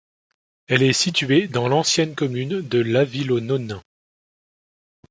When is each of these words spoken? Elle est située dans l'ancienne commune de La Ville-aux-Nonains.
Elle 0.67 0.81
est 0.81 0.93
située 0.93 1.47
dans 1.47 1.67
l'ancienne 1.69 2.15
commune 2.15 2.61
de 2.67 2.79
La 2.81 3.03
Ville-aux-Nonains. 3.05 3.83